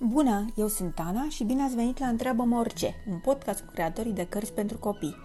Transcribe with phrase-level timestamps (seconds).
[0.00, 4.12] Bună, eu sunt Ana și bine ați venit la Întreabă-mă orice, un podcast cu creatorii
[4.12, 5.16] de cărți pentru copii.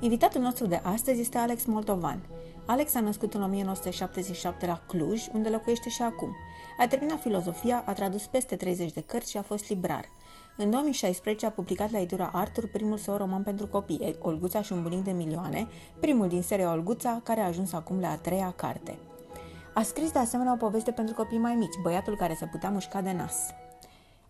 [0.00, 2.26] Invitatul nostru de astăzi este Alex Moldovan.
[2.66, 6.28] Alex a născut în 1977 la Cluj, unde locuiește și acum.
[6.78, 10.04] A terminat filozofia, a tradus peste 30 de cărți și a fost librar.
[10.56, 14.82] În 2016 a publicat la editura Arthur primul său roman pentru copii, Olguța și un
[14.82, 15.66] bunic de milioane,
[16.00, 18.98] primul din seria Olguța, care a ajuns acum la a treia carte.
[19.74, 23.00] A scris de asemenea o poveste pentru copii mai mici, băiatul care se putea mușca
[23.00, 23.36] de nas.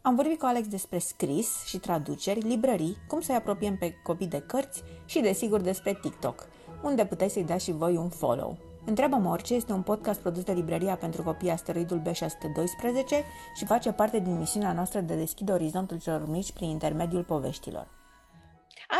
[0.07, 4.41] Am vorbit cu Alex despre scris și traduceri, librării, cum să-i apropiem pe copii de
[4.47, 6.47] cărți și, desigur, despre TikTok,
[6.83, 8.57] unde puteți să-i dați și voi un follow.
[8.85, 13.25] Întreabă-mă orice este un podcast produs de Librăria pentru Copii Asteroidul B612
[13.57, 18.04] și face parte din misiunea noastră de deschide orizontul celor mici prin intermediul poveștilor.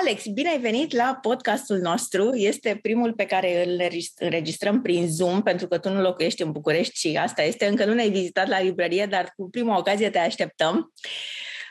[0.01, 2.35] Alex, bine ai venit la podcastul nostru.
[2.35, 3.81] Este primul pe care îl
[4.19, 7.67] înregistrăm prin Zoom, pentru că tu nu locuiești în București și asta este.
[7.67, 10.93] Încă nu ne-ai vizitat la librărie, dar cu prima ocazie te așteptăm.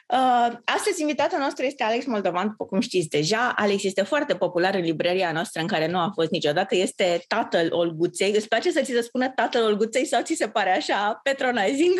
[0.08, 3.53] Uh, astăzi invitatul nostru este Alex Moldovan, după cum știți deja.
[3.56, 6.76] Alex este foarte popular în librăria noastră în care nu a fost niciodată.
[6.76, 8.36] Este tatăl Olguței.
[8.36, 12.00] Îți place să ți se spună tatăl Olguței sau ți se pare așa patronizing?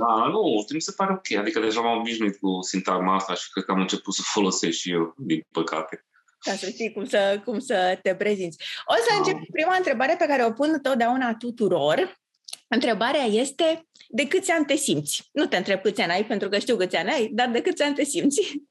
[0.00, 1.38] Da, nu, mi se pare ok.
[1.38, 4.92] Adică deja m-am obișnuit cu sintagma asta și cred că am început să folosesc și
[4.92, 6.04] eu, din păcate.
[6.38, 8.64] Ca să știi cum să, cum să te prezinți.
[8.86, 9.16] O să da.
[9.16, 12.18] încep prima întrebare pe care o pun totdeauna tuturor.
[12.68, 15.28] Întrebarea este, de câți ani te simți?
[15.32, 17.82] Nu te întreb câți ani ai, pentru că știu câți ani ai, dar de câți
[17.82, 18.62] ani te simți?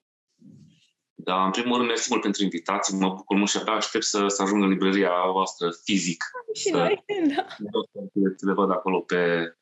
[1.13, 2.97] Da, în primul rând, mersi mult pentru invitație.
[2.97, 6.23] Mă bucur mult și abia aștept să, să ajung în librăria voastră fizic.
[6.53, 7.03] Și să, noi,
[7.35, 7.45] da.
[8.35, 9.53] Să le văd acolo pe,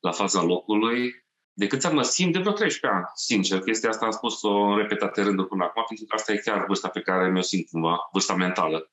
[0.00, 3.60] la fața locului, decât să mă simt de vreo 13 ani, sincer.
[3.60, 6.88] Chestia asta am spus-o în repetate rânduri până acum, pentru că asta e chiar vârsta
[6.88, 8.90] pe care mi-o simt cumva, vârsta mentală.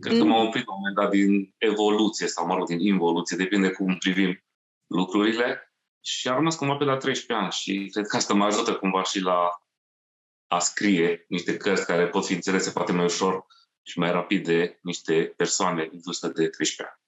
[0.00, 0.46] Cred că m-am mm.
[0.46, 4.44] oprit la un moment dat din evoluție sau, mă rog, din involuție, depinde cum privim
[4.86, 5.74] lucrurile.
[6.00, 9.02] Și am rămas cumva pe la 13 ani și cred că asta mă ajută cumva
[9.02, 9.48] și la
[10.46, 13.46] a scrie niște cărți care pot fi înțelese poate mai ușor
[13.82, 17.03] și mai rapid de niște persoane în vârstă de 13 ani.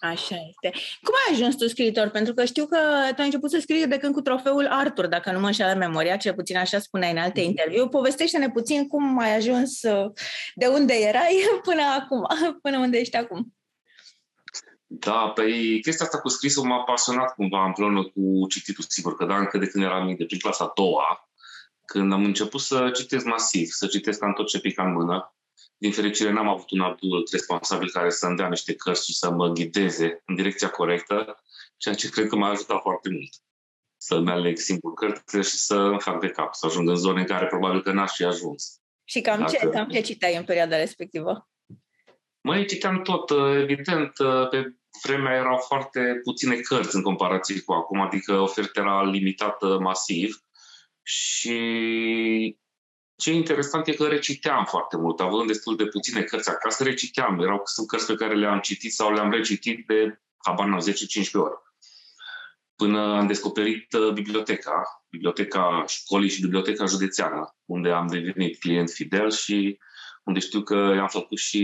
[0.00, 0.80] Așa este.
[1.02, 2.08] Cum ai ajuns tu scriitor?
[2.08, 2.76] Pentru că știu că
[3.08, 6.16] tu ai început să scrii de când cu trofeul Arthur, dacă nu mă înșeală memoria,
[6.16, 7.88] cel puțin așa spuneai în alte interviu.
[7.88, 9.80] Povestește-ne puțin cum ai ajuns,
[10.54, 11.36] de unde erai
[11.68, 12.26] până acum,
[12.62, 13.52] până unde ești acum.
[14.90, 19.36] Da, păi chestia asta cu scrisul m-a pasionat cumva împreună cu cititul, sigur că da,
[19.36, 21.28] încă de când eram mic, de prin clasa a doua,
[21.84, 25.34] când am început să citesc masiv, să citesc cam tot ce pica în mână,
[25.78, 29.48] din fericire n-am avut un adult responsabil care să-mi dea niște cărți și să mă
[29.48, 31.42] ghideze în direcția corectă,
[31.76, 33.32] ceea ce cred că m-a ajutat foarte mult.
[33.96, 37.26] Să-mi aleg singur cărțile și să îmi fac de cap, să ajung în zone în
[37.26, 38.80] care probabil că n-aș fi ajuns.
[39.04, 39.50] Și cam Dacă...
[39.50, 41.48] ce, cam ce citeai în perioada respectivă?
[42.40, 43.30] Măi, citeam tot.
[43.56, 44.12] Evident,
[44.50, 50.42] pe vremea erau foarte puține cărți în comparație cu acum, adică oferta era limitată masiv
[51.02, 51.58] și
[53.18, 57.40] ce interesant e că reciteam foarte mult, având destul de puține cărți acasă, reciteam.
[57.40, 61.54] Erau sunt cărți pe care le-am citit sau le-am recitit de, habar n 10-15 ori.
[62.76, 69.30] Până am descoperit uh, biblioteca, biblioteca școlii și biblioteca județeană, unde am devenit client fidel
[69.30, 69.78] și
[70.24, 71.60] unde știu că i-am făcut și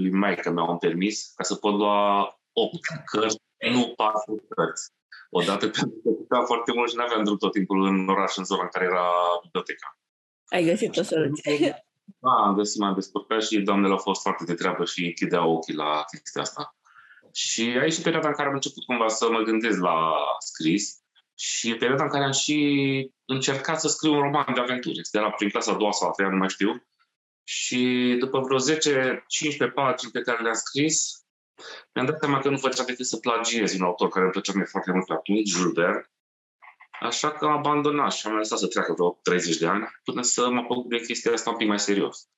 [0.00, 3.36] lui Maica mea un permis ca să pot lua 8 cărți,
[3.70, 4.90] nu 4 cărți.
[5.30, 8.62] Odată pentru că foarte mult și nu aveam drum tot timpul în oraș, în zona
[8.62, 9.08] în care era
[9.42, 9.98] biblioteca.
[10.48, 11.86] Ai găsit o soluție.
[12.18, 15.74] Da, am găsit, m-am descurcat și doamnele au fost foarte de treabă și închideau ochii
[15.74, 16.76] la chestia asta.
[17.32, 20.98] Și aici și perioada în care am început cumva să mă gândesc la scris
[21.34, 24.98] și perioada în care am și încercat să scriu un roman de aventuri.
[24.98, 26.86] Este la prin clasa a doua sau a treia, nu mai știu.
[27.44, 31.24] Și după vreo 10-15 pagini pe care le-am scris,
[31.94, 34.64] mi-am dat seama că nu făcea decât să plagiez un autor care îmi plăcea mie
[34.64, 36.10] foarte mult atunci, Jules Verne,
[37.00, 40.50] Așa că am abandonat și am lăsat să treacă vreo 30 de ani până să
[40.50, 42.28] mă apuc de chestia asta un pic mai serios.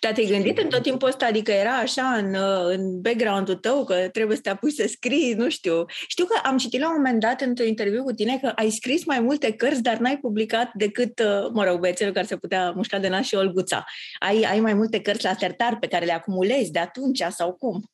[0.00, 2.34] Dar te-ai gândit în tot timpul ăsta, adică era așa în,
[2.64, 5.84] în background-ul tău că trebuie să te apuci să scrii, nu știu.
[5.88, 9.04] Știu că am citit la un moment dat într-un interviu cu tine că ai scris
[9.04, 12.98] mai multe cărți, dar n-ai publicat decât, uh, mă rog, băiețelul care se putea mușca
[12.98, 13.84] de nas și Olguța.
[14.18, 17.90] Ai, ai mai multe cărți la sertar pe care le acumulezi de atunci sau cum?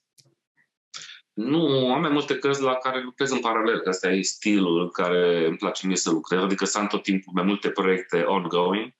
[1.36, 4.88] Nu, am mai multe cărți la care lucrez în paralel, că asta e stilul în
[4.88, 8.92] care îmi place mie să lucrez, adică să am tot timpul mai multe proiecte ongoing,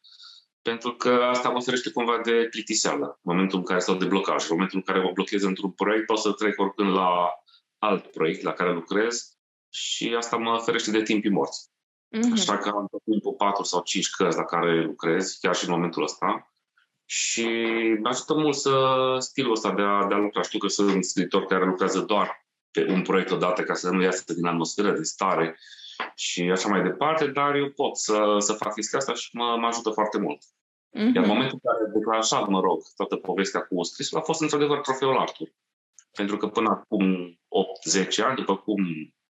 [0.62, 4.42] pentru că asta mă ferește cumva de plictiseală, în momentul în care stau de blocaj,
[4.42, 7.10] în momentul în care mă blochez într-un proiect, pot să trec oricând la
[7.78, 9.36] alt proiect la care lucrez
[9.70, 11.68] și asta mă ferește de timpii morți.
[12.16, 12.32] Mm-hmm.
[12.32, 15.74] Așa că am tot timpul 4 sau 5 cărți la care lucrez, chiar și în
[15.74, 16.52] momentul ăsta.
[17.08, 17.48] Și
[18.00, 18.72] mă ajută mult să
[19.18, 20.42] stilul ăsta de a, de a lucra.
[20.42, 24.32] Știu că sunt scriitori care lucrează doar pe un proiect odată ca să nu iasă
[24.32, 25.58] din atmosferă, de stare
[26.14, 29.66] și așa mai departe, dar eu pot să, să fac chestia asta și mă, mă
[29.66, 30.42] ajută foarte mult.
[30.42, 31.14] Mm-hmm.
[31.14, 34.80] Iar în momentul în care declanșat, mă rog, toată povestea cu scrisul a fost într-adevăr
[34.80, 35.48] trofeul Artur.
[36.12, 37.38] Pentru că până acum
[38.20, 38.84] 8-10 ani, după cum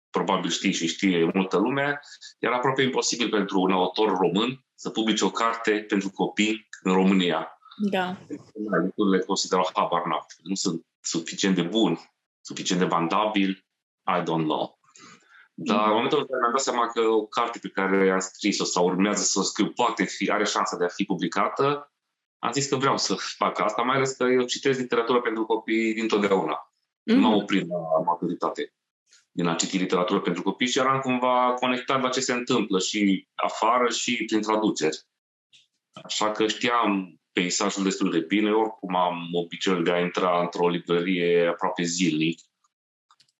[0.09, 1.99] probabil știi și știe multă lume,
[2.39, 7.54] era aproape imposibil pentru un autor român să publice o carte pentru copii în România.
[7.77, 8.17] Da.
[9.11, 10.03] Le considerau habar
[10.43, 12.11] Nu sunt suficient de buni,
[12.41, 13.49] suficient de vandabil,
[14.05, 14.79] I don't know.
[15.53, 15.83] Dar mm.
[15.83, 18.85] în momentul în care mi-am dat seama că o carte pe care am scris-o sau
[18.85, 21.91] urmează să o scriu poate fi, are șansa de a fi publicată,
[22.39, 25.93] am zis că vreau să fac asta, mai ales că eu citesc literatură pentru copii
[25.93, 26.55] dintotdeauna.
[26.55, 27.15] Mm-hmm.
[27.15, 28.73] Nu m-am oprit la maturitate
[29.31, 33.27] din a citi literatură pentru copii și eram cumva conectat la ce se întâmplă și
[33.33, 34.97] afară și prin traduceri.
[36.03, 41.47] Așa că știam peisajul destul de bine, oricum am obiceiul de a intra într-o librărie
[41.47, 42.39] aproape zilnic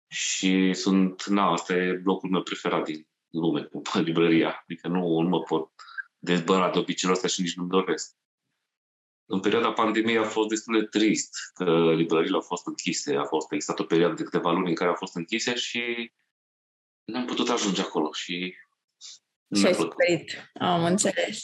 [0.07, 4.61] și sunt, na, asta e blocul meu preferat din lume, cu librăria.
[4.63, 5.71] Adică nu, nu mă pot
[6.17, 8.15] dezbăra de obiceiul ăsta și nici nu-mi doresc.
[9.25, 13.15] În perioada pandemiei a fost destul de trist că librările au fost închise.
[13.15, 16.11] A fost existat o perioadă de câteva luni în care au fost închise și
[17.03, 18.55] nu am putut ajunge acolo și
[19.53, 20.51] și ai suferit.
[20.53, 21.41] Am înțeles.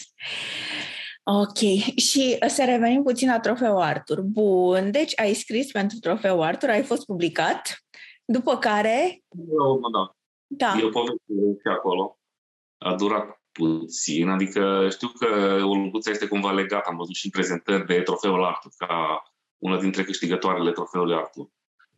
[1.23, 1.57] Ok.
[1.95, 4.21] Și să revenim puțin la trofeul Artur.
[4.21, 4.91] Bun.
[4.91, 7.85] Deci ai scris pentru trofeul Artur, ai fost publicat,
[8.25, 9.23] după care...
[9.50, 10.15] Eu, da.
[10.47, 10.79] Da.
[10.79, 12.19] E o poveste acolo.
[12.77, 17.85] A durat puțin, adică știu că Olguța este cumva legată, am văzut și în prezentări
[17.85, 19.24] de trofeul Artur, ca
[19.57, 21.50] una dintre câștigătoarele trofeului Artur.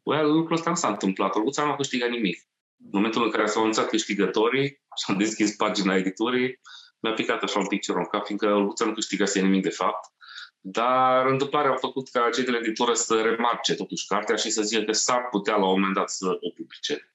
[0.04, 2.48] Well, lucrul ăsta nu s-a întâmplat, Olguța nu a câștigat nimic.
[2.78, 6.60] În momentul în care s-au anunțat câștigătorii și am deschis pagina editurii,
[7.04, 10.12] mi-a picat așa un pic cerul în cap, fiindcă Olguța nu câștigase nimic de fapt.
[10.60, 14.62] Dar întâmplarea a făcut ca cei de la editură să remarce totuși cartea și să
[14.62, 17.14] zică că s-ar putea la un moment dat să o publice.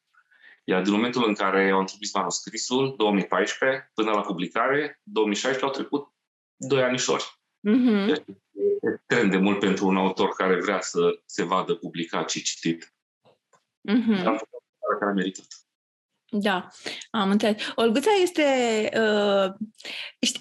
[0.64, 6.12] Iar din momentul în care au început manuscrisul, 2014, până la publicare, 2016 au trecut
[6.56, 7.38] doi anișori.
[7.68, 8.06] Mm-hmm.
[8.06, 8.24] Deci,
[8.92, 12.94] extrem de mult pentru un autor care vrea să se vadă publicat și citit.
[13.90, 14.22] Mm-hmm.
[14.22, 14.48] Dar
[14.98, 15.67] care a meritat.
[16.30, 16.68] Da,
[17.10, 17.56] am înțeles.
[17.74, 18.42] Olguța este...
[18.94, 19.52] Uh,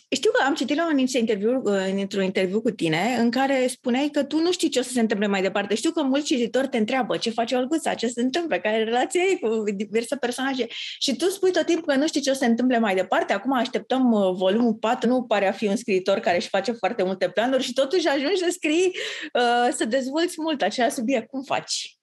[0.09, 4.09] știu că am citit la un interviu, uh, într-un interviu cu tine în care spuneai
[4.11, 5.75] că tu nu știi ce o să se întâmple mai departe.
[5.75, 9.21] Știu că mulți cititori te întreabă ce face Olguța, ce se întâmplă, care e relația
[9.21, 10.65] ei cu diverse personaje
[10.99, 13.33] și tu spui tot timpul că nu știi ce o să se întâmple mai departe.
[13.33, 17.03] Acum așteptăm uh, volumul 4, nu pare a fi un scriitor care își face foarte
[17.03, 18.91] multe planuri și totuși ajungi să scrii,
[19.33, 21.29] uh, să dezvolți mult același subiect.
[21.29, 21.96] Cum faci?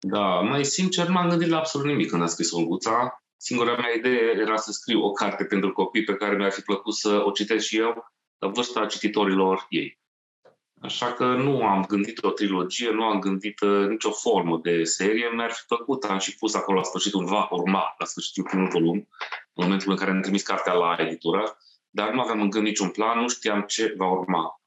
[0.00, 3.22] Da, mai sincer, m-am gândit la absolut nimic când am scris Olguța.
[3.36, 6.94] Singura mea idee era să scriu o carte pentru copii pe care mi-ar fi plăcut
[6.94, 8.04] să o citesc și eu
[8.38, 9.98] la vârsta cititorilor ei.
[10.80, 15.28] Așa că nu am gândit o trilogie, nu am gândit uh, nicio formă de serie.
[15.34, 18.68] Mi-ar fi plăcut, am și pus acolo la sfârșit un va urma, la sfârșitul primul
[18.68, 18.96] volum,
[19.52, 21.56] în momentul în care am trimis cartea la editură,
[21.90, 24.57] dar nu aveam în gând niciun plan, nu știam ce va urma.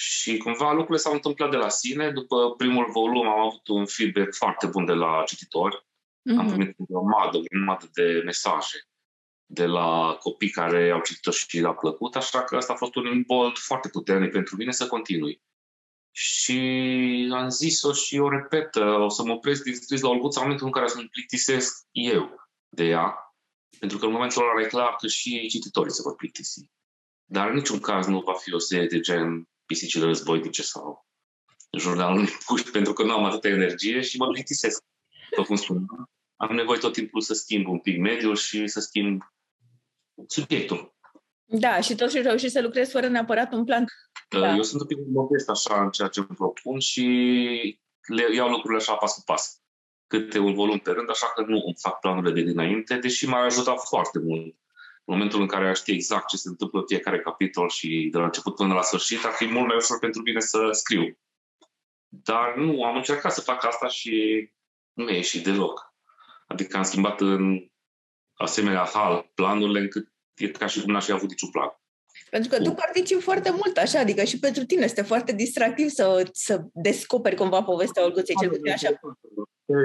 [0.00, 2.10] Și cumva lucrurile s-au întâmplat de la sine.
[2.10, 5.76] După primul volum am avut un feedback foarte bun de la cititori.
[5.76, 6.38] Mm-hmm.
[6.38, 8.88] Am primit o madă, o madă de mesaje
[9.46, 13.06] de la copii care au citit-o și le-a plăcut, așa că asta a fost un
[13.06, 15.42] imbold foarte puternic pentru mine să continui.
[16.10, 16.60] Și
[17.32, 20.66] am zis-o și o repet, o să mă opresc din scris la Olguța în momentul
[20.66, 23.34] în care să mă plictisesc eu de ea,
[23.78, 26.70] pentru că în momentul ăla e clar că și cititorii se vor plictisi.
[27.24, 31.06] Dar în niciun caz nu va fi o serie de gen pisicile războinice sau
[31.78, 34.82] jurnalul puști pentru că nu am atâta energie și mă plictisesc.
[35.30, 39.22] După cum spuneam, am nevoie tot timpul să schimb un pic mediul și să schimb
[40.26, 40.96] subiectul.
[41.44, 43.84] Da, și totuși reușești să lucrezi fără neapărat un plan.
[44.28, 44.54] Da.
[44.54, 47.04] Eu sunt un pic modest așa în ceea ce îmi propun și
[48.08, 49.62] le iau lucrurile așa pas cu pas.
[50.06, 53.44] Câte un volum pe rând, așa că nu îmi fac planurile de dinainte, deși m-a
[53.44, 54.57] ajutat foarte mult
[55.08, 58.18] în momentul în care aș ști exact ce se întâmplă în fiecare capitol și de
[58.18, 61.18] la început până la sfârșit, ar fi mult mai ușor pentru mine să scriu.
[62.08, 64.12] Dar nu, am încercat să fac asta și
[64.92, 65.94] nu e ieșit deloc.
[66.46, 67.70] Adică am schimbat în
[68.34, 71.68] asemenea hal planurile încât e ca și cum n-aș fi avut niciun plan.
[72.30, 76.28] Pentru că tu participi foarte mult, așa, adică și pentru tine este foarte distractiv să,
[76.32, 78.88] să descoperi cumva povestea Olguței, cel puțin așa.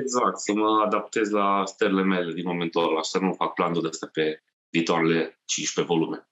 [0.01, 3.88] Exact, să mă adaptez la stările mele din momentul ăla, să nu fac planul de
[3.88, 6.27] astea pe viitoarele 15 volume.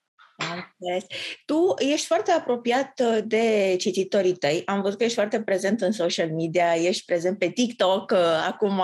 [1.46, 4.62] Tu ești foarte apropiat uh, de cititorii tăi.
[4.66, 8.18] Am văzut că ești foarte prezent în social media, ești prezent pe TikTok uh,
[8.48, 8.82] acum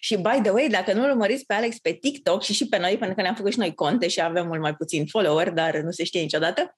[0.00, 2.96] și, by the way, dacă nu urmăriți pe Alex pe TikTok și și pe noi,
[2.96, 5.90] pentru că ne-am făcut și noi conte și avem mult mai puțin follower, dar nu
[5.90, 6.74] se știe niciodată,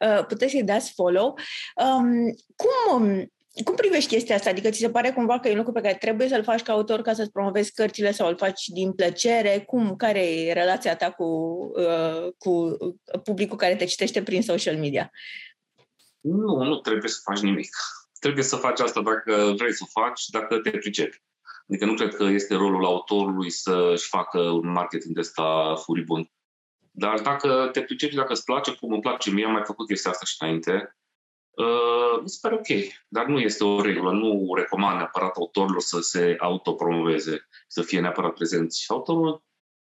[0.00, 1.38] uh, puteți să-i dați follow.
[1.76, 3.32] Um, cum um,
[3.64, 4.50] cum privești chestia asta?
[4.50, 6.72] Adică ți se pare cumva că e un lucru pe care trebuie să-l faci ca
[6.72, 9.62] autor ca să-ți promovezi cărțile sau îl faci din plăcere?
[9.66, 9.96] Cum?
[9.96, 11.24] Care e relația ta cu,
[11.76, 12.76] uh, cu
[13.24, 15.10] publicul care te citește prin social media?
[16.20, 17.68] Nu, nu trebuie să faci nimic.
[18.20, 21.22] Trebuie să faci asta dacă vrei să o faci, dacă te pricepi.
[21.68, 26.30] Adică nu cred că este rolul autorului să-și facă un marketing de ăsta furibund.
[26.90, 30.10] Dar dacă te pricepi, dacă îți place, cum îmi place mie, am mai făcut chestia
[30.10, 31.07] asta și înainte, uh,
[32.22, 32.66] mi se pare ok.
[33.08, 34.12] Dar nu este o regulă.
[34.12, 38.84] Nu recomand neapărat autorilor să se autopromoveze, să fie neapărat prezenți.
[38.88, 39.42] Autorul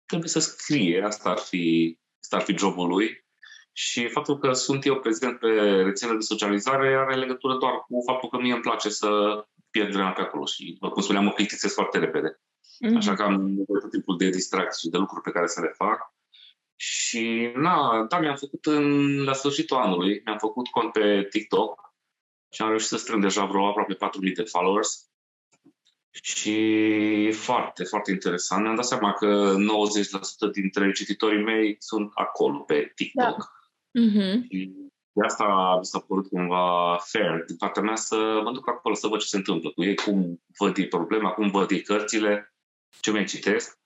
[0.06, 3.24] trebuie să scrie, asta ar fi, asta ar fi jobul lui.
[3.72, 5.48] Și faptul că sunt eu prezent pe
[5.84, 9.08] rețelele de socializare are legătură doar cu faptul că mie îmi place să
[9.70, 12.40] pierd vremea pe acolo și, cum spuneam, mă plictisesc foarte repede.
[12.86, 12.96] Mm-hmm.
[12.96, 15.72] Așa că am nevoie tot timpul de distracții și de lucruri pe care să le
[15.76, 16.14] fac.
[16.76, 21.94] Și, na, da, mi-am făcut în, la sfârșitul anului, mi-am făcut cont pe TikTok
[22.52, 25.06] și am reușit să strâng deja vreo aproape 4.000 de followers.
[26.10, 26.52] Și
[27.26, 28.62] e foarte, foarte interesant.
[28.62, 29.54] Mi-am dat seama că
[30.48, 33.36] 90% dintre cititorii mei sunt acolo, pe TikTok.
[33.36, 34.00] Da.
[34.00, 34.40] Mm-hmm.
[35.12, 39.06] de asta mi s-a părut cumva fair din partea mea să mă duc acolo să
[39.06, 42.54] văd ce se întâmplă cu ei, cum văd ei problema, cum văd ei cărțile,
[43.00, 43.78] ce mai citesc.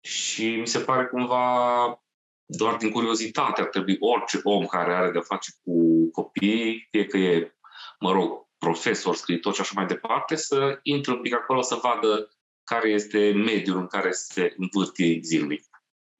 [0.00, 2.04] Și mi se pare cumva
[2.50, 7.16] doar din curiozitate ar trebui orice om care are de-a face cu copii, fie că
[7.16, 7.54] e,
[8.00, 12.28] mă rog, profesor, scriitor și așa mai departe, să intre un pic acolo să vadă
[12.64, 15.64] care este mediul în care se învârti zilnic.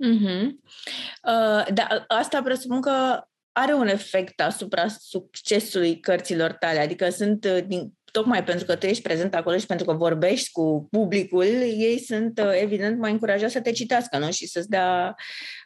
[0.04, 0.44] Mm-hmm.
[1.22, 7.58] Uh, da, asta presupun că are un efect asupra succesului cărților tale, adică sunt uh,
[7.66, 11.98] din, tocmai pentru că tu ești prezent acolo și pentru că vorbești cu publicul, ei
[11.98, 14.30] sunt uh, evident mai încurajați să te citească, nu?
[14.30, 15.14] Și să-ți dea...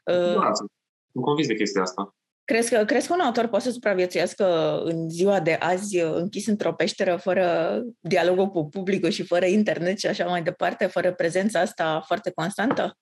[0.05, 0.35] Uh...
[0.35, 2.15] Da, sunt convins de chestia asta.
[2.45, 6.47] Crezi că, crezi că un autor poate să supraviețuiască în ziua de azi uh, închis
[6.47, 11.61] într-o peșteră fără dialogul cu publicul și fără internet și așa mai departe, fără prezența
[11.61, 12.99] asta foarte constantă?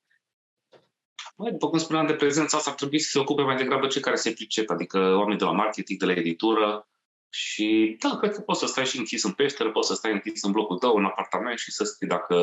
[1.37, 4.00] Băi, după cum spuneam, de prezența asta ar trebui să se ocupe mai degrabă cei
[4.00, 6.88] care se pricep, adică oamenii de la marketing, de la editură,
[7.34, 10.42] și da, cred că poți să stai și închis în peșteră, poți să stai închis
[10.42, 12.36] în blocul tău, în apartament și să scrii dacă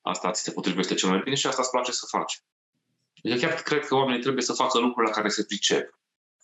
[0.00, 2.42] asta ți se potrivește cel mai bine și asta îți place să faci.
[3.22, 5.98] Eu chiar cred că oamenii trebuie să facă lucruri la care se pricep.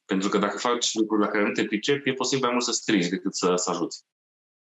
[0.05, 2.73] Pentru că dacă faci lucruri la care nu te pricepi, e posibil mai mult să
[2.73, 4.05] strigi decât să, să ajuți.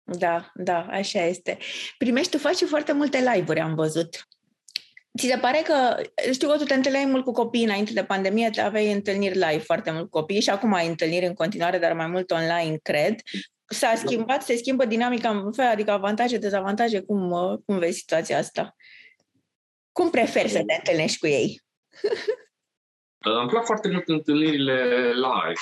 [0.02, 1.59] Da, da, așa este.
[1.99, 4.28] Primești, tu faci foarte multe live-uri, am văzut.
[5.19, 8.51] Ți se pare că, știu că tu te întâlneai mult cu copii înainte de pandemie,
[8.51, 11.93] te aveai întâlniri live foarte mult cu copii și acum ai întâlniri în continuare, dar
[11.93, 13.15] mai mult online, cred.
[13.65, 17.31] S-a schimbat, se schimbă dinamica în fel, adică avantaje, dezavantaje, cum,
[17.67, 18.77] cum vezi situația asta?
[19.93, 21.61] Cum preferi să te întâlnești cu ei?
[23.41, 25.61] Îmi plac foarte mult întâlnirile live,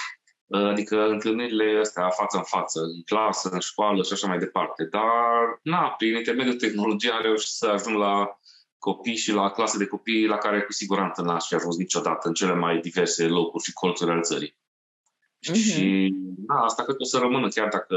[0.71, 4.85] adică întâlnirile astea față în față, în clasă, în școală și așa mai departe.
[4.85, 8.39] Dar, na, prin intermediul tehnologiei am reușit să ajung la
[8.79, 12.35] copii și la clase de copii la care cu siguranță n-aș fi ajuns niciodată în
[12.35, 14.57] cele mai diverse locuri și colțuri ale țării.
[15.51, 15.55] Uh-huh.
[15.55, 17.97] Și da, asta cred că o să rămână chiar dacă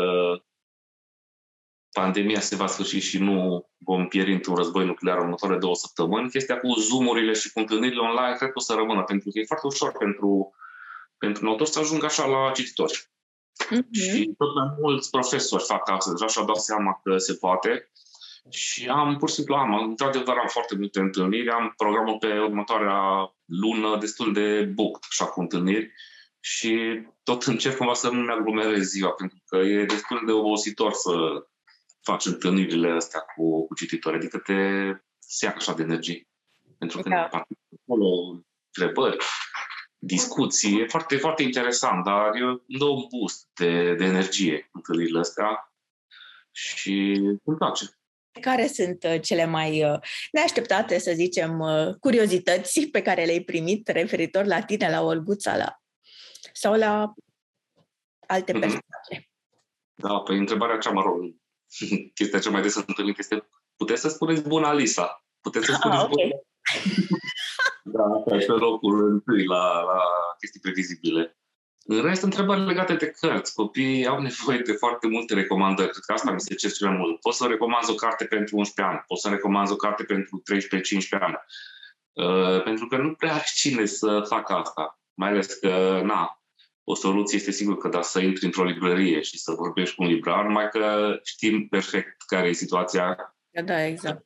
[1.92, 6.30] pandemia se va sfârși și nu vom pieri într-un război nuclear în următoarele două săptămâni,
[6.30, 9.46] chestia cu zoom-urile și cu întâlnirile online cred că o să rămână, pentru că e
[9.46, 10.54] foarte ușor pentru,
[11.18, 13.10] pentru un autor să ajungă așa la cititori.
[13.66, 13.90] Uh-huh.
[13.92, 17.92] Și tot mai mulți profesori fac asta, deja și-au dat seama că se poate
[18.50, 23.34] și am, pur și simplu, am, într-adevăr am foarte multe întâlniri, am programul pe următoarea
[23.46, 25.92] lună destul de booked, așa cu întâlniri
[26.40, 31.12] și tot încerc cumva să nu-mi aglomerez ziua, pentru că e destul de obositor să
[32.02, 34.54] faci întâlnirile astea cu, cu cititori, adică te
[35.20, 36.28] se ia așa de energie.
[36.78, 37.30] Pentru că da.
[37.84, 39.18] acolo întrebări,
[39.98, 45.20] discuții, e foarte, foarte interesant, dar eu îmi dă un boost de, de energie întâlnirile
[45.20, 45.74] astea
[46.52, 47.12] și
[47.44, 47.99] îmi place.
[48.40, 50.00] Care sunt uh, cele mai uh,
[50.32, 55.80] neașteptate, să zicem, uh, curiozități pe care le-ai primit referitor la tine, la Olguța, la...
[56.54, 57.14] sau la
[58.28, 58.62] alte mhm.
[58.62, 59.30] persoane?
[59.96, 61.36] Da, păi întrebarea cea, mă rog,
[62.18, 65.26] chestia cea mai des întâlnită este puteți să spuneți bună Alisa?
[65.42, 66.32] Puteți să ah, spuneți ah, okay.
[67.96, 70.00] da, asta e pe locul întâi la, la
[70.40, 71.38] chestii previzibile.
[71.86, 73.54] În rest, întrebări legate de cărți.
[73.54, 75.90] Copiii au nevoie de foarte multe recomandări.
[75.90, 77.20] Cred că asta mi se cer cel mai mult.
[77.20, 80.44] Poți să recomand o carte pentru 11 ani, poți să recomand o carte pentru
[81.18, 81.38] 13-15 ani.
[82.14, 85.00] Uh, pentru că nu prea ai cine să facă asta.
[85.14, 86.42] Mai ales că, na,
[86.84, 90.10] o soluție este sigur că da, să intri într-o librărie și să vorbești cu un
[90.10, 93.36] librar, numai că știm perfect care e situația.
[93.50, 94.26] Da, da exact.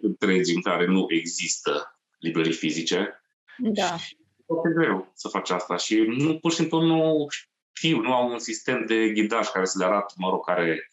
[0.00, 3.22] Întregi în care nu există librării fizice.
[3.58, 3.96] Da.
[3.96, 4.16] Și
[4.52, 7.26] foarte greu să faci asta și nu, pur și simplu nu
[7.72, 10.86] știu, nu au un sistem de ghidaj care să le arată, mă rog, care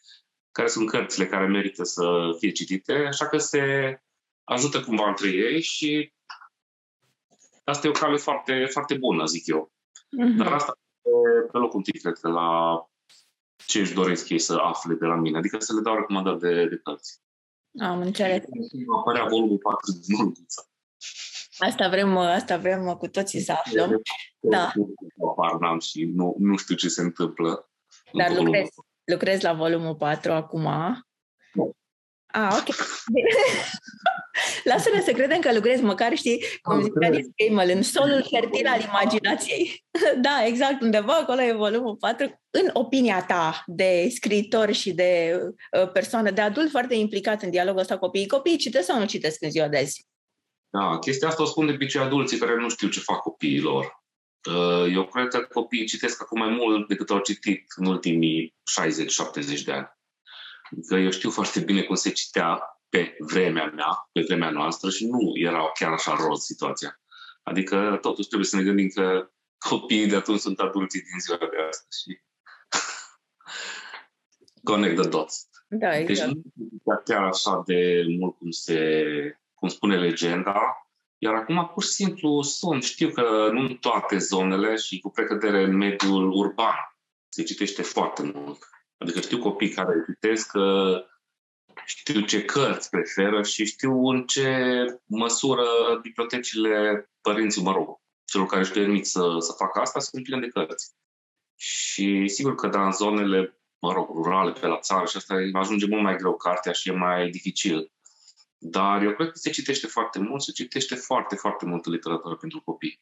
[0.51, 3.63] care sunt cărțile care merită să fie citite, așa că se
[4.43, 6.13] ajută cumva între ei și
[7.63, 9.71] asta e o cale foarte, foarte bună, zic eu.
[9.91, 10.37] Mm-hmm.
[10.37, 11.09] Dar asta pe,
[11.51, 12.89] pe locul întâi, cred că, la
[13.65, 16.65] ce își doresc ei să afle de la mine, adică să le dau recomandări de,
[16.65, 17.21] de cărți.
[17.79, 18.43] Am înțeles.
[18.97, 20.61] Apărea volumul 4 din Olguța.
[21.59, 24.01] Asta vrem, asta vrem cu toții să aflăm.
[24.39, 24.71] Da.
[25.59, 27.69] n-am și nu, nu știu ce se întâmplă.
[28.13, 28.71] Dar lucrezi,
[29.03, 30.67] lucrezi la volumul 4 acum.
[31.53, 31.71] Nu.
[32.25, 32.75] Ah, ok.
[34.63, 39.83] Lasă-ne să credem că lucrezi, măcar știi, cum zicea Disclaimer, în solul fertil al imaginației.
[40.21, 42.41] da, exact, undeva acolo e volumul 4.
[42.49, 45.39] În opinia ta de scriitor și de
[45.79, 49.41] uh, persoană, de adult foarte implicat în dialogul ăsta copiii, copiii citesc sau nu citesc
[49.41, 50.07] în ziua de azi?
[50.69, 54.03] Da, chestia asta o spun de obicei adulții care nu știu ce fac copiilor.
[54.49, 58.55] Uh, eu cred că copiii citesc acum mai mult decât au citit în ultimii
[59.59, 59.97] 60-70 de ani.
[60.71, 65.05] Adică eu știu foarte bine cum se citea pe vremea mea, pe vremea noastră și
[65.05, 67.01] nu era chiar așa roz situația.
[67.43, 71.57] Adică totuși trebuie să ne gândim că copiii de atunci sunt adulții din ziua de
[71.69, 72.19] astăzi și
[74.69, 75.49] connect the dots.
[75.67, 76.31] Da, deci exact.
[76.31, 76.43] Deci
[76.83, 79.03] nu chiar așa de mult cum se
[79.59, 84.75] cum spune legenda, iar acum pur și simplu sunt, știu că nu în toate zonele
[84.75, 86.75] și cu precădere în mediul urban
[87.29, 88.59] se citește foarte mult.
[88.97, 90.51] Adică știu copii care citesc,
[91.85, 95.65] știu ce cărți preferă și știu în ce măsură
[96.01, 100.47] bibliotecile părinții, mă rog, celor care își permit să, să facă asta, sunt pline de
[100.47, 100.93] cărți.
[101.55, 105.85] Și sigur că da, în zonele, mă rog, rurale, pe la țară și asta ajunge
[105.87, 107.91] mult mai greu cartea și e mai dificil.
[108.61, 112.61] Dar eu cred că se citește foarte mult, se citește foarte, foarte multă literatură pentru
[112.61, 113.01] copii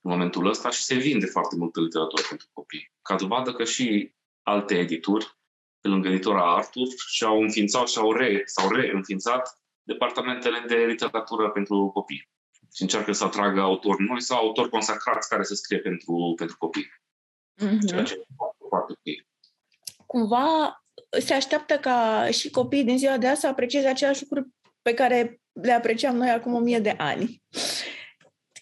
[0.00, 2.92] în momentul ăsta și se vinde foarte multă literatură pentru copii.
[3.02, 4.12] Ca dovadă că și
[4.42, 5.36] alte edituri,
[5.80, 12.28] pe lângă editora Artur, și-au înființat și-au re, sau reînființat departamentele de literatură pentru copii.
[12.74, 16.86] Și încearcă să atragă autori noi sau autori consacrați care să scrie pentru, pentru copii.
[17.56, 17.86] Mm-hmm.
[17.86, 18.24] Ceea ce e
[18.68, 19.26] foarte ok.
[20.06, 20.82] Cumva
[21.20, 24.48] se așteaptă ca și copiii din ziua de azi să aprecieze același lucruri
[24.82, 27.42] pe care le apreciam noi acum o mie de ani.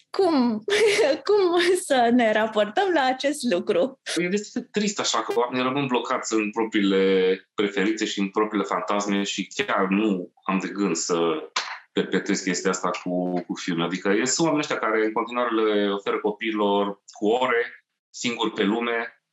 [0.09, 0.63] Cum,
[1.27, 3.99] cum să ne raportăm la acest lucru?
[4.15, 8.65] E destul de trist așa că oamenii rămân blocați în propriile preferințe și în propriile
[8.65, 11.49] fantasme și chiar nu am de gând să
[11.91, 13.83] perpetuez chestia asta cu, cu filme.
[13.83, 18.63] Adică e, sunt oameni ăștia care în continuare le oferă copiilor cu ore, singuri pe
[18.63, 19.23] lume,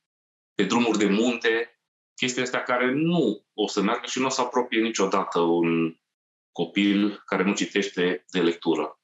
[0.55, 1.79] pe drumuri de munte,
[2.15, 5.97] chestia astea care nu o să meargă și nu o să apropie niciodată un,
[6.61, 8.99] copil care nu citește de lectură.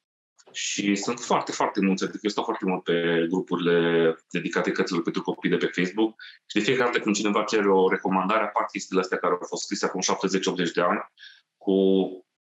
[0.51, 3.77] Și sunt foarte, foarte mulți, adică eu stau foarte mult pe grupurile
[4.29, 7.89] dedicate cărților pentru copii de pe Facebook și de fiecare dată când cineva cere o
[7.89, 10.01] recomandare, apar chestiile astea care au fost scrise acum
[10.69, 10.99] 70-80 de ani,
[11.57, 11.75] cu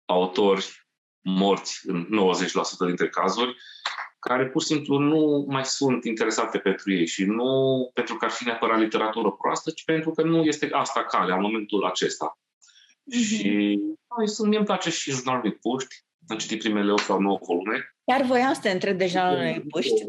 [0.04, 0.86] autori
[1.20, 2.08] morți în
[2.84, 3.56] 90% dintre cazuri,
[4.18, 7.50] care pur și simplu nu mai sunt interesate pentru ei și nu
[7.94, 11.40] pentru că ar fi neapărat literatură proastă, ci pentru că nu este asta calea în
[11.40, 12.38] momentul acesta.
[12.38, 13.26] Mm-hmm.
[13.26, 13.78] Și
[14.16, 16.04] noi sunt, mie îmi place și jurnalul lui Puști.
[16.28, 17.96] Am citit primele 8 sau 9 volume.
[18.04, 20.02] Chiar voiam să te întreb de jurnalul lui Puști.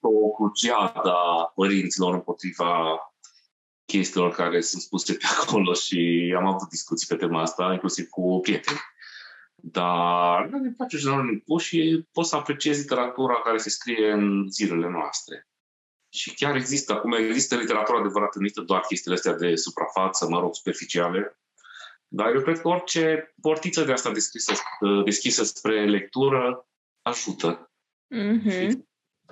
[0.00, 2.98] O, o cruciada părinților împotriva
[3.84, 8.38] chestiilor care sunt spuse pe acolo și am avut discuții pe tema asta, inclusiv cu
[8.42, 8.78] prieteni.
[9.54, 14.10] Dar nu ne place jurnalul lui Puști și poți să apreciezi literatura care se scrie
[14.10, 15.48] în zilele noastre.
[16.08, 20.54] Și chiar există, acum există literatură adevărată, nu doar chestiile astea de suprafață, mă rog,
[20.54, 21.38] superficiale,
[22.08, 24.52] dar eu cred că orice portiță de asta deschisă,
[25.04, 26.66] deschisă spre lectură
[27.02, 27.70] ajută.
[28.14, 28.70] Mm-hmm.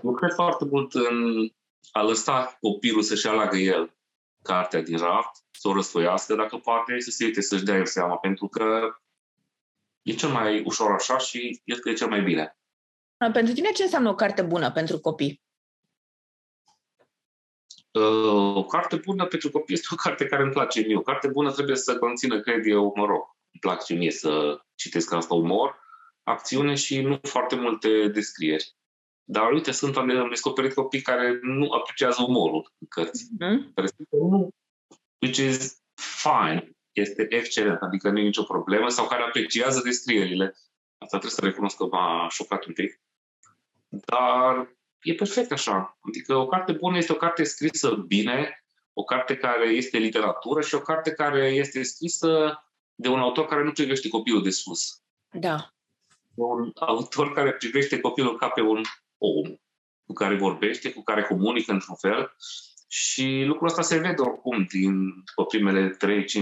[0.02, 1.48] Eu cred foarte mult în
[1.92, 3.96] a lăsa copilul să-și aleagă el
[4.42, 8.16] cartea din raft, să o răsfoiască dacă poate, să se uite să-și dea el seama,
[8.16, 8.96] pentru că
[10.02, 12.56] e cel mai ușor așa și el că e cel mai bine.
[13.32, 15.41] Pentru tine ce înseamnă o carte bună pentru copii?
[17.92, 20.96] Uh, o carte bună pentru copii este o carte care îmi place mie.
[20.96, 25.12] O carte bună trebuie să conțină, cred eu, mă rog, îmi place mie să citesc
[25.12, 25.78] asta umor,
[26.22, 28.74] acțiune și nu foarte multe descrieri.
[29.24, 33.24] Dar uite, sunt am, am descoperit copii care nu apreciază umorul în cărți.
[33.24, 33.74] Mm-hmm.
[33.74, 34.48] Care nu,
[35.20, 40.44] which is fine, este excelent, adică nu e nicio problemă, sau care apreciază descrierile.
[40.98, 43.00] Asta trebuie să recunosc că m-a șocat un pic.
[43.88, 45.98] Dar e perfect așa.
[46.00, 50.74] Adică o carte bună este o carte scrisă bine, o carte care este literatură și
[50.74, 52.62] o carte care este scrisă
[52.94, 55.02] de un autor care nu privește copilul de sus.
[55.32, 55.72] Da.
[56.34, 58.82] Un autor care privește copilul ca pe un
[59.18, 59.54] om
[60.06, 62.36] cu care vorbește, cu care comunică într-un fel
[62.88, 65.96] Și lucrul ăsta se vede oricum din după primele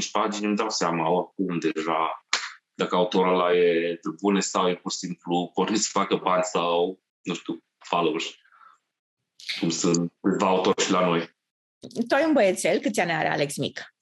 [0.05, 2.25] 3-5 pagini, îmi dau seama oricum deja
[2.75, 7.01] dacă autorul ăla e bune sau e pur și simplu pornit să facă bani sau,
[7.23, 8.35] nu știu, followers.
[9.61, 11.39] Cum sunt câțiva autori și la noi.
[12.09, 13.95] Tu ai un băiețel, câți ani are Alex Mic?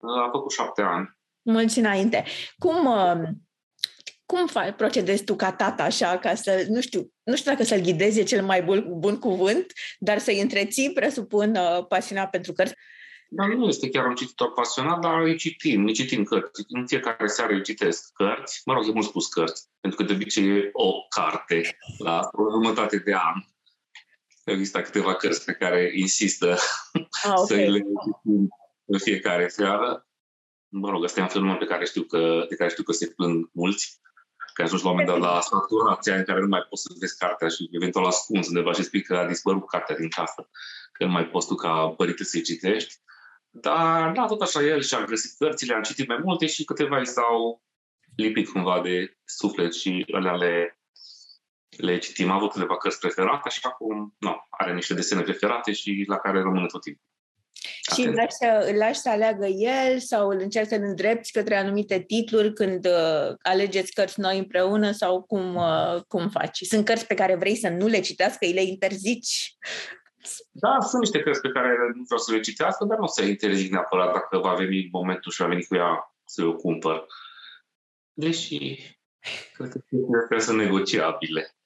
[0.00, 1.16] A făcut șapte ani.
[1.42, 2.24] Mulți înainte.
[2.58, 3.28] Cum, uh,
[4.26, 7.80] cum faci, procedezi tu ca tata așa, ca să, nu știu, nu știu dacă să-l
[7.80, 12.74] ghidezi cel mai bun, bun cuvânt, dar să-i întreții, presupun, uh, pasiunea pentru cărți?
[13.34, 16.64] Dar nu este chiar un cititor pasionat, dar îi citim, îi citim cărți.
[16.68, 18.62] În fiecare seară îi citesc cărți.
[18.64, 22.50] Mă rog, e mult spus cărți, pentru că de obicei e o carte la o
[22.50, 23.34] jumătate de an.
[24.44, 26.56] Există câteva cărți pe care insistă
[27.22, 27.46] ah, okay.
[27.46, 28.48] să le citim
[28.84, 30.06] în fiecare seară.
[30.68, 33.06] Mă rog, asta e un fenomen pe care știu că, de care știu că se
[33.06, 34.00] plâng mulți
[34.54, 37.18] că ajungi la un moment dat la saturația în care nu mai poți să vezi
[37.18, 40.48] cartea și eventual ascuns undeva și spui că a dispărut cartea din casă,
[40.92, 42.94] că nu mai poți tu ca părinte să-i citești.
[43.50, 47.06] Dar, da, tot așa, el și-a găsit cărțile, am citit mai multe și câteva i
[47.06, 47.62] s-au
[48.16, 50.81] lipit cumva de suflet și alea le,
[51.76, 52.30] le citim.
[52.30, 56.40] Am avut câteva cărți preferate și acum nu, are niște desene preferate și la care
[56.40, 57.02] rămâne tot timpul.
[57.94, 61.56] Și îl lași, să, îl lași să aleagă el sau îl încerci să-l îndrepti către
[61.56, 66.58] anumite titluri când uh, alegeți cărți noi împreună sau cum, uh, cum faci?
[66.62, 69.56] Sunt cărți pe care vrei să nu le citească, îi le interzici?
[70.50, 73.22] Da, sunt niște cărți pe care nu vreau să le citească, dar nu o să
[73.22, 77.06] interzic neapărat dacă va veni momentul și va veni cu ea să o cumpăr.
[78.12, 78.76] Deși
[79.54, 79.72] cred
[80.28, 81.56] că sunt negociabile.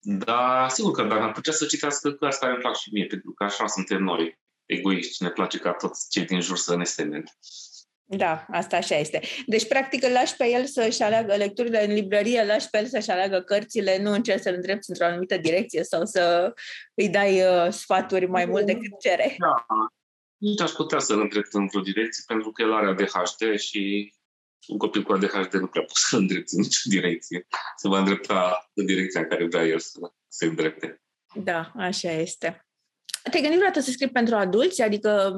[0.00, 3.32] Dar sigur că dacă am putea să citească cărți care îmi plac și mie, pentru
[3.32, 7.24] că așa suntem noi egoiști, ne place ca toți cei din jur să ne semene.
[8.04, 9.20] Da, asta așa este.
[9.46, 13.10] Deci, practic, îl lași pe el să-și aleagă lecturile în librărie, lași pe el să-și
[13.10, 16.52] aleagă cărțile, nu încerci să-l îndrepti într-o anumită direcție sau să
[16.94, 19.36] îi dai uh, sfaturi mai mult decât cere.
[19.38, 19.64] Da,
[20.36, 24.12] nici aș putea să-l îndrept într-o direcție, pentru că el are ADHD și
[24.70, 27.46] un copil cu ADHD nu prea poți să-l îndrepti în nicio direcție.
[27.76, 31.02] Se va îndrepta în direcția în care vrea el să se îndrepte.
[31.34, 32.66] Da, așa este.
[33.30, 34.82] Te-ai gândit vreodată să scrii pentru adulți?
[34.82, 35.32] Adică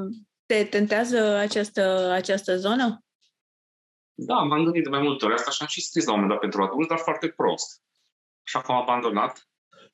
[0.46, 3.04] te tentează această, această zonă?
[4.14, 6.32] Da, m-am gândit de mai multe ori asta și am și scris la un moment
[6.32, 7.82] dat pentru adulți, dar foarte prost.
[8.42, 9.48] Și acum am abandonat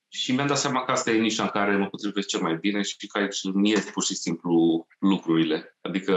[0.09, 2.83] și mi-am dat seama că asta e nișa în care mă potrivesc cel mai bine
[2.83, 5.79] și că aici mie pur și simplu lucrurile.
[5.81, 6.15] Adică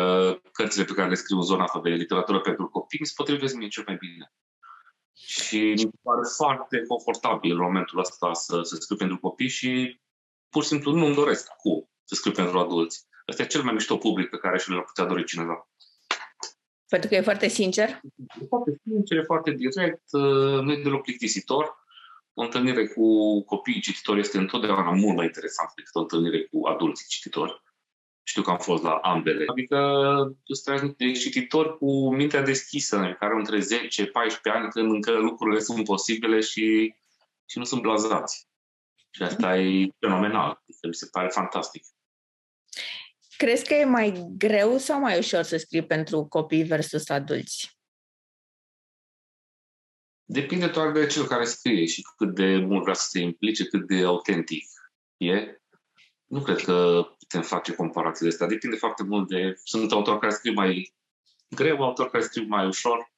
[0.51, 3.55] cărțile pe care le scriu în zona asta de literatură pentru copii mi se potrivesc
[3.55, 4.33] mie cel mai bine.
[5.13, 10.01] Și mi pare foarte confortabil în momentul ăsta să, să scriu pentru copii și
[10.49, 13.07] pur și simplu nu îmi doresc cu să scriu pentru adulți.
[13.29, 15.69] Ăsta e cel mai mișto public pe care și l-ar putea dori cineva.
[16.87, 17.89] Pentru că e foarte sincer?
[18.41, 21.80] E foarte sincer, e foarte direct, uh, nu e deloc plictisitor.
[22.33, 27.05] O întâlnire cu copiii cititori este întotdeauna mult mai interesant decât o întâlnire cu adulții
[27.07, 27.61] cititori.
[28.23, 29.45] Știu că am fost la ambele.
[29.47, 29.77] Adică
[30.45, 33.61] sunt de cititori cu mintea deschisă, care au între 10-14
[34.43, 36.95] ani, când încă lucrurile sunt posibile și,
[37.45, 38.47] și nu sunt blazați.
[39.09, 40.49] Și asta e fenomenal.
[40.49, 41.83] Adică mi se pare fantastic.
[43.37, 47.80] Crezi că e mai greu sau mai ușor să scrii pentru copii versus adulți?
[50.25, 53.87] Depinde doar de cel care scrie și cât de mult vrea să se implice, cât
[53.87, 54.69] de autentic
[55.17, 55.61] e.
[56.25, 58.47] Nu cred că putem face comparații de astea.
[58.47, 59.59] Depinde foarte mult de...
[59.63, 60.93] Sunt autori care scriu mai
[61.55, 63.11] greu, autori care scriu mai ușor.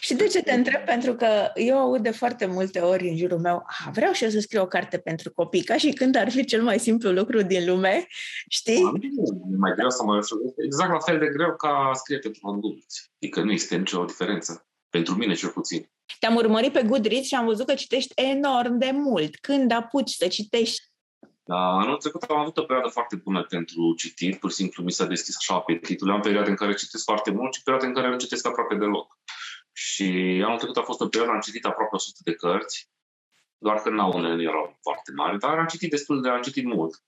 [0.00, 0.84] Și de ce te întreb?
[0.84, 4.30] Pentru că eu aud de foarte multe ori în jurul meu, a, vreau și eu
[4.30, 7.42] să scriu o carte pentru copii, ca și când ar fi cel mai simplu lucru
[7.42, 8.06] din lume,
[8.48, 8.82] știi?
[9.52, 10.38] E mai greu sau mai ușor.
[10.56, 13.12] Exact la fel de greu ca scrie pentru adulți.
[13.20, 14.66] Adică nu este nicio diferență.
[14.90, 15.90] Pentru mine, cel puțin.
[16.18, 19.36] Te-am urmărit pe Goodreads și am văzut că citești enorm de mult.
[19.36, 20.82] Când apuci să citești?
[21.42, 24.92] Da, anul trecut am avut o perioadă foarte bună pentru citit, pur și simplu mi
[24.92, 26.10] s-a deschis așa apetitul.
[26.10, 29.18] Am perioade în care citesc foarte mult și perioade în care nu citesc aproape deloc.
[29.72, 30.04] Și
[30.44, 32.90] anul trecut a fost o perioadă, am citit aproape 100 de cărți,
[33.58, 37.02] doar că n-au unele erau foarte mari, dar am citit destul de, am citit mult.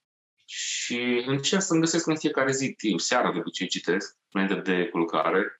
[0.45, 5.60] Și încerc să-mi găsesc în fiecare zi timp, seara de obicei citesc, înainte de culcare,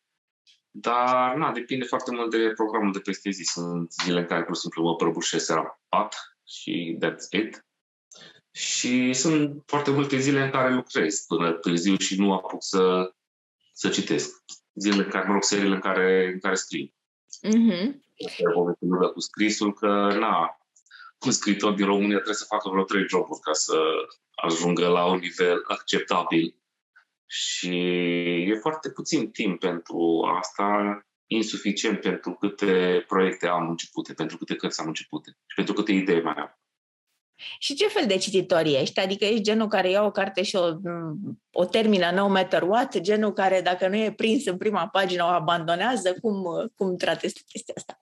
[0.81, 3.43] dar, na, depinde foarte mult de programul de peste zi.
[3.43, 7.65] Sunt zile în care, pur și simplu, mă prăbușesc seara pat și that's it.
[8.51, 13.15] Și sunt foarte multe zile în care lucrez până târziu și nu apuc să,
[13.73, 14.45] să citesc.
[14.75, 16.93] Zilele în care, mă rog, seriile în care, în care scriu.
[17.47, 17.95] Mm-hmm.
[19.13, 20.61] cu scrisul că, na,
[21.27, 23.79] un scriitor din România trebuie să facă vreo trei joburi ca să
[24.35, 26.60] ajungă la un nivel acceptabil.
[27.33, 27.79] Și
[28.51, 34.81] e foarte puțin timp pentru asta, insuficient pentru câte proiecte am începute, pentru câte cărți
[34.81, 36.59] am începute și pentru câte idei mai am.
[37.59, 39.01] Și ce fel de cititor ești?
[39.01, 40.69] Adică ești genul care ia o carte și o,
[41.51, 42.99] o termină no matter what?
[42.99, 46.15] Genul care dacă nu e prins în prima pagină o abandonează?
[46.21, 46.45] Cum,
[46.77, 48.01] cum tratezi chestia asta?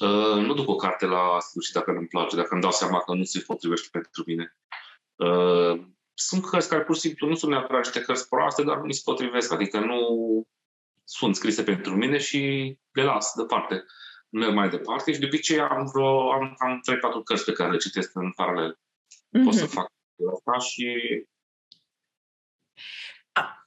[0.00, 3.14] Uh, nu duc o carte la sfârșit dacă nu-mi place, dacă îmi dau seama că
[3.14, 4.56] nu se potrivește pentru mine.
[5.16, 5.86] Uh,
[6.20, 8.94] sunt cărți care pur și simplu nu sunt neapărat niște cărți proaste, dar nu mi
[8.94, 9.52] se potrivesc.
[9.52, 10.00] Adică nu
[11.04, 12.40] sunt scrise pentru mine și
[12.92, 13.84] le las deoparte.
[14.30, 16.80] Merg mai departe și de obicei am vreo, am cam
[17.20, 18.78] 3-4 cărți pe care le citesc în paralel.
[18.78, 19.44] Mm-hmm.
[19.44, 19.72] Pot să mhm.
[19.72, 19.86] fac
[20.32, 20.86] asta și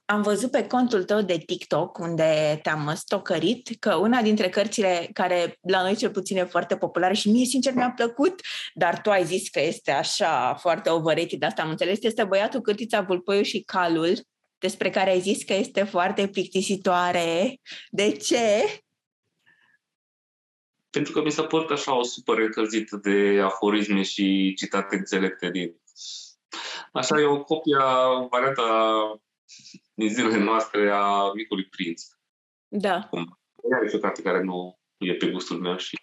[0.04, 5.58] am văzut pe contul tău de TikTok, unde te-am stocărit, că una dintre cărțile care
[5.60, 8.40] la noi cel puțin e foarte populară și mie sincer mi-a plăcut,
[8.74, 12.60] dar tu ai zis că este așa foarte overrated, de asta am înțeles, este Băiatul
[12.60, 14.14] Cârtița, Vulpoiu și Calul,
[14.58, 17.60] despre care ai zis că este foarte plictisitoare.
[17.90, 18.80] De ce?
[20.90, 25.80] Pentru că mi s-a părut așa o super încălzită de aforisme și citate înțelepte din...
[26.92, 28.62] Așa e o copie a varianta
[29.94, 32.02] din zilele noastre a Micului Prinț.
[32.68, 33.06] Da.
[33.10, 33.40] Cum?
[33.90, 35.96] E o carte care nu e pe gustul meu și...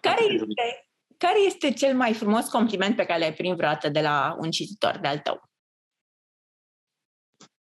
[0.00, 4.36] Care este, care este cel mai frumos compliment pe care l-ai primit vreodată de la
[4.38, 5.42] un cititor de-al tău?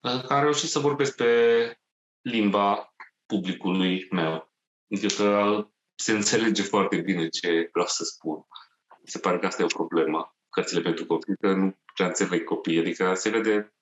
[0.01, 1.33] Că am reușit să vorbesc pe
[2.21, 2.95] limba
[3.27, 4.53] publicului meu.
[4.91, 8.47] Adică că se înțelege foarte bine ce vreau să spun.
[9.05, 10.37] Se pare că asta e o problemă.
[10.49, 12.79] Cărțile pentru copii, că nu prea înțeleg copiii.
[12.79, 13.75] Adică se vede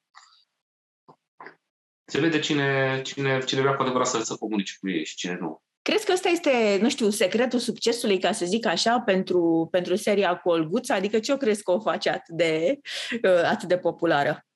[2.07, 5.37] se vede cine, cine, cine vrea cu adevărat să, să comunice cu ei și cine
[5.40, 5.62] nu.
[5.83, 10.37] Crezi că ăsta este, nu știu, secretul succesului, ca să zic așa, pentru, pentru seria
[10.37, 10.95] cu Olguța?
[10.95, 12.81] Adică ce o crezi că o face atât de,
[13.23, 14.47] uh, atât de populară?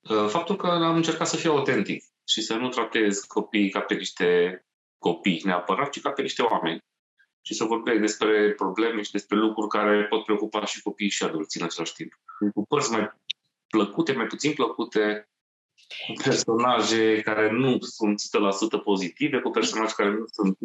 [0.00, 3.94] Uh, faptul că am încercat să fiu autentic și să nu tratez copiii ca pe
[3.94, 4.60] niște
[4.98, 6.84] copii neapărat, ci ca pe niște oameni.
[7.42, 11.60] Și să vorbesc despre probleme și despre lucruri care pot preocupa și copiii și adulții
[11.60, 12.12] în același timp.
[12.54, 13.10] Cu părți mai
[13.68, 15.28] plăcute, mai puțin plăcute,
[16.06, 18.20] cu personaje care nu sunt
[18.80, 20.58] 100% pozitive, cu personaje care nu sunt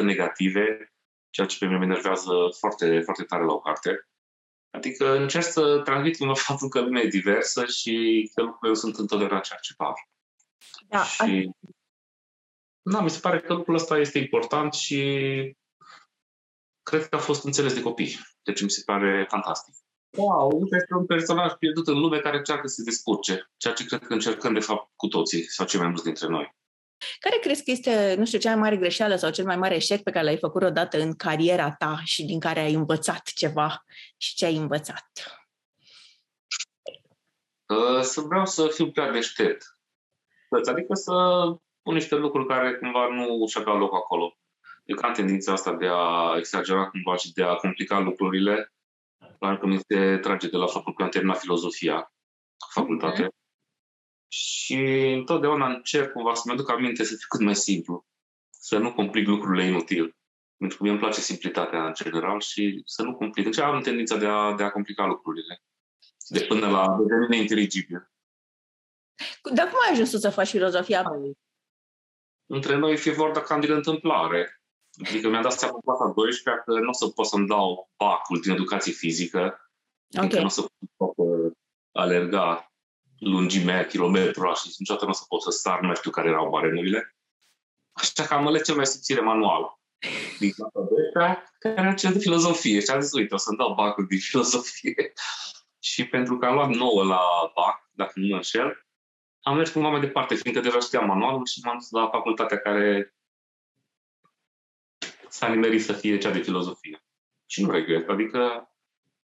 [0.00, 0.92] 100% negative,
[1.30, 4.08] ceea ce pe mine mă enervează foarte, foarte tare la o carte.
[4.70, 9.40] Adică încerc să transmit un faptul că lumea e diversă și că lucrurile sunt întotdeauna
[9.40, 9.94] ceea ce par.
[10.88, 11.50] Da, și...
[12.82, 15.02] Da, mi se pare că lucrul ăsta este important și
[16.82, 18.18] cred că a fost înțeles de copii.
[18.42, 19.74] Deci mi se pare fantastic.
[20.16, 24.00] Wow, este un personaj pierdut în lume care încearcă să se descurce, ceea ce cred
[24.00, 26.56] că încercăm de fapt cu toții, sau cei mai mulți dintre noi.
[27.20, 30.02] Care crezi că este, nu știu, cea mai mare greșeală sau cel mai mare eșec
[30.02, 33.84] pe care l-ai făcut odată în cariera ta și din care ai învățat ceva
[34.16, 35.10] și ce ai învățat?
[37.66, 39.64] Uh, să vreau să fiu prea deștept.
[40.68, 41.12] Adică să
[41.82, 44.38] pun niște lucruri care cumva nu și aveau loc acolo.
[44.84, 48.72] Eu am tendința asta de a exagera cumva și de a complica lucrurile
[49.38, 52.12] Clar că mi se trage de la faptul că am terminat filozofia
[52.74, 53.20] facultate.
[53.20, 53.36] Okay.
[54.28, 54.76] Și
[55.12, 58.06] întotdeauna încerc cumva să-mi aduc aminte să fiu cât mai simplu.
[58.50, 60.16] Să nu complic lucrurile inutil.
[60.56, 63.44] Pentru că mie îmi place simplitatea în general și să nu complic.
[63.44, 65.62] Deci am tendința de a, de a complica lucrurile.
[66.28, 68.10] De până la devenire inteligibil.
[69.54, 71.04] Dar cum ai ajuns să faci filozofia?
[72.46, 74.57] Între noi fie vorba cam din întâmplare.
[75.06, 78.40] Adică mi-am dat seama în clasa 12 că nu o să pot să-mi dau bacul
[78.40, 80.24] din educație fizică, okay.
[80.24, 80.64] adică nu o să
[80.96, 81.14] pot
[81.92, 82.72] alerga
[83.18, 87.16] lungimea, kilometru și niciodată nu o să pot să sar, nu știu care erau baremurile.
[87.92, 89.78] Așa că am ales cel mai subțire manual
[90.38, 93.74] din clasa 12 care era cel de filozofie și am zis, uite, o să-mi dau
[93.74, 95.12] bacul din filozofie.
[95.90, 97.20] și pentru că am luat 9 la
[97.54, 98.86] bac, dacă nu mă înșel,
[99.42, 103.14] am mers cumva mai departe, fiindcă deja știam manualul și m-am dus la facultatea care
[105.28, 107.02] s-a nimerit să fie cea de filozofie.
[107.46, 108.38] Și nu regret, adică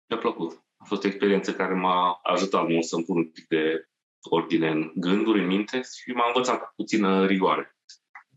[0.09, 0.63] mi-a plăcut.
[0.77, 3.89] A fost o experiență care m-a ajutat mult să-mi pun un pic de
[4.31, 7.77] ordine în gânduri, în minte și m-a învățat puțină rigoare.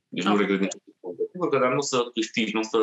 [0.08, 1.58] Deci nu regret niciodată.
[1.60, 2.80] Dar nu să câștigi, nu să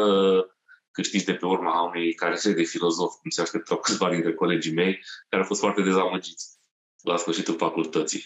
[0.91, 5.01] câștigi de pe urma unei care de filozof, cum se așteptau câțiva dintre colegii mei,
[5.29, 6.59] care au fost foarte dezamăgiți
[7.03, 8.25] la sfârșitul facultății.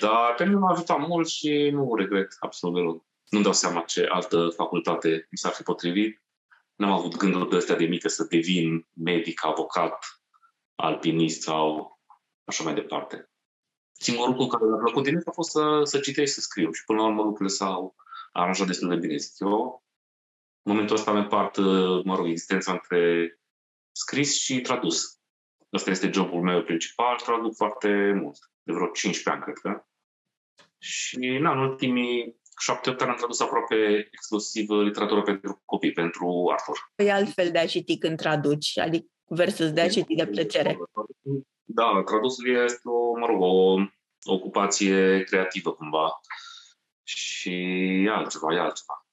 [0.00, 3.04] Dar pe mine m-a ajutat mult și nu regret absolut deloc.
[3.34, 6.22] Nu-mi dau seama ce altă facultate mi s-ar fi potrivit.
[6.74, 10.22] N-am avut gândul de astea de mică să devin medic, avocat,
[10.74, 11.98] alpinist sau
[12.44, 13.30] așa mai departe.
[13.92, 16.84] Singurul lucru care mi-a plăcut din a fost să, să citesc și să scriu și
[16.84, 17.94] până la urmă lucrurile s-au
[18.32, 19.16] aranjat destul de bine.
[19.16, 19.84] Zic eu,
[20.62, 21.56] în momentul ăsta mi part,
[22.04, 23.32] mă rog, existența între
[23.92, 25.18] scris și tradus.
[25.70, 29.84] Asta este jobul meu principal, traduc foarte mult, de vreo 15 ani, cred că.
[30.78, 36.50] Și na, în ultimii șapte opt ani am tradus aproape exclusiv literatură pentru copii, pentru
[36.52, 36.92] Arthur.
[36.96, 40.78] E altfel de a citi când traduci, adică versus de a citi de plăcere.
[41.64, 43.76] Da, tradusul este o, mă rog, o
[44.24, 46.20] ocupație creativă cumva
[47.02, 47.52] și
[48.04, 49.06] e altceva, e altceva.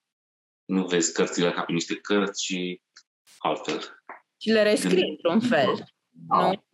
[0.66, 2.82] Nu vezi cărțile ca pe niște cărți, ci
[3.38, 4.04] altfel.
[4.38, 5.84] Și le rescrii într-un fel.
[6.10, 6.66] Da, nu?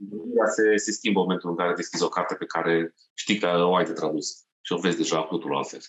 [0.56, 3.86] Se, se schimbă momentul în care deschizi o carte pe care știi că o ai
[3.86, 5.82] de tradus și o vezi deja cu altfel.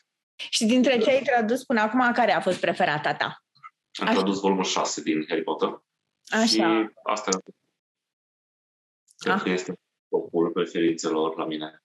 [0.50, 3.42] Și dintre ce ai tradus până acum, care a fost preferata ta?
[4.00, 4.14] Am Așa.
[4.14, 5.82] tradus volumul 6 din Harry Potter.
[6.26, 6.46] Așa.
[6.46, 7.30] Și asta
[9.18, 9.42] cred ah.
[9.42, 11.82] că este topul preferințelor la mine.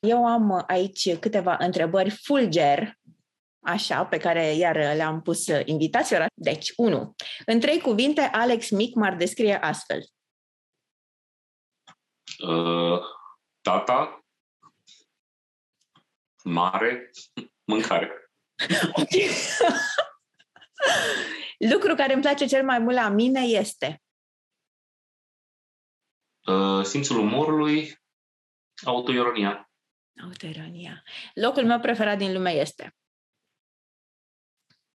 [0.00, 2.98] Eu am aici câteva întrebări fulger,
[3.60, 6.26] așa, pe care iar le-am pus invitațiilor.
[6.34, 7.14] Deci, 1.
[7.46, 10.04] În trei cuvinte, Alex Mic m-ar descrie astfel.
[12.38, 13.00] Uh,
[13.60, 14.24] tata,
[16.44, 17.10] mare,
[17.66, 18.30] mâncare.
[21.70, 24.02] Lucru care îmi place cel mai mult la mine este?
[26.46, 27.98] Uh, simțul umorului,
[28.84, 29.70] autoironia.
[30.22, 31.02] Autoironia.
[31.34, 32.96] Locul meu preferat din lume este?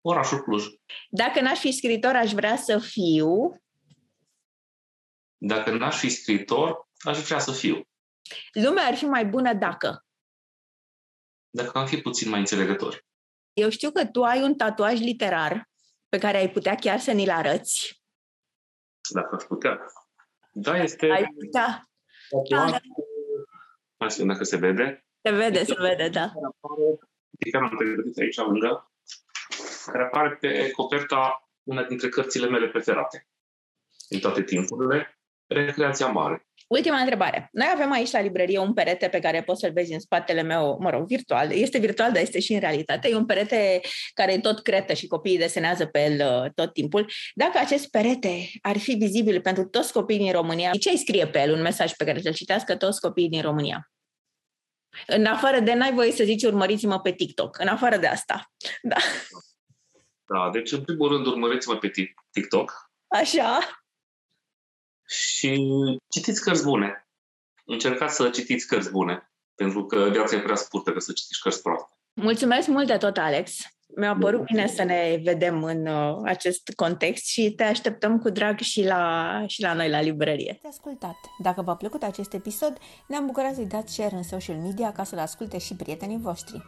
[0.00, 0.64] Orașul Cluj.
[1.10, 3.62] Dacă n-aș fi scriitor, aș vrea să fiu...
[5.36, 7.88] Dacă n-aș fi scriitor, aș vrea să fiu.
[8.52, 10.06] Lumea ar fi mai bună dacă...
[11.50, 13.06] Dacă am fi puțin mai înțelegători.
[13.52, 15.68] Eu știu că tu ai un tatuaj literar
[16.08, 18.02] pe care ai putea chiar să ni-l arăți.
[19.14, 19.78] Dacă aș putea.
[20.52, 21.10] Da, este...
[21.10, 21.82] Ai putea.
[22.50, 22.78] Da, da.
[23.96, 25.06] Hai să dacă se vede.
[25.22, 26.32] Se vede, se vede, da.
[27.50, 28.92] Care am pregătit aici lângă,
[29.84, 33.28] care apare pe coperta una dintre cărțile mele preferate
[34.08, 36.48] din toate timpurile, Recreația Mare.
[36.68, 37.48] Ultima întrebare.
[37.52, 40.78] Noi avem aici la librărie un perete pe care poți să-l vezi în spatele meu,
[40.80, 41.50] mă rog, virtual.
[41.50, 43.08] Este virtual, dar este și în realitate.
[43.08, 43.80] E un perete
[44.14, 47.10] care e tot cretă și copiii desenează pe el uh, tot timpul.
[47.34, 51.40] Dacă acest perete ar fi vizibil pentru toți copiii din România, ce ai scrie pe
[51.40, 53.90] el un mesaj pe care să-l citească toți copiii din România?
[55.06, 57.58] În afară de n-ai voie să zici urmăriți-mă pe TikTok.
[57.58, 58.50] În afară de asta.
[58.82, 58.96] Da.
[60.34, 61.90] Da, deci în primul rând urmăriți-mă pe
[62.30, 62.72] TikTok.
[63.06, 63.58] Așa
[65.08, 65.66] și
[66.08, 67.06] citiți cărți bune.
[67.64, 71.62] Încercați să citiți cărți bune, pentru că viața e prea scurtă ca să citiți cărți
[71.62, 71.92] proaste.
[72.14, 73.58] Mulțumesc mult de tot, Alex.
[73.96, 78.58] Mi-a părut bine să ne vedem în uh, acest context și te așteptăm cu drag
[78.58, 80.58] și la, și la noi la librărie.
[80.60, 81.16] Te ascultat.
[81.42, 85.18] Dacă v-a plăcut acest episod, ne-am bucurat să-i dați share în social media ca să-l
[85.18, 86.62] asculte și prietenii voștri.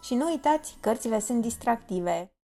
[0.02, 2.32] Și nu uitați, cărțile sunt distractive!